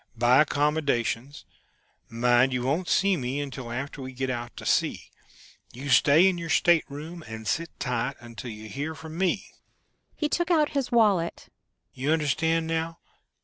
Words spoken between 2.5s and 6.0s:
you won't see me until after we get out to sea. You